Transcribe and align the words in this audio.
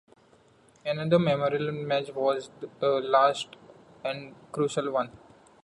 Another 0.83 1.19
memorable 1.19 1.71
match 1.71 2.09
was 2.15 2.49
the 2.79 3.01
last 3.01 3.55
and 4.03 4.33
crucial 4.51 4.89
one. 4.89 5.11